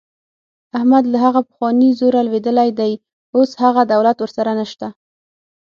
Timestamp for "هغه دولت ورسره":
3.63-4.51